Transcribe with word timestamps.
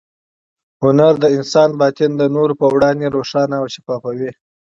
هنر 0.83 1.13
د 1.19 1.25
انسان 1.37 1.69
باطن 1.79 2.11
د 2.17 2.23
نورو 2.35 2.53
په 2.61 2.67
وړاندې 2.75 3.13
روښانه 3.15 3.55
او 3.61 3.65
شفافوي. 3.75 4.31